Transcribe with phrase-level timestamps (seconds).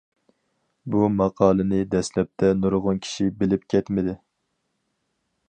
[0.95, 4.19] بۇ ماقالىنى دەسلەپتە نۇرغۇن كىشى بىلىپ كەتمىدى.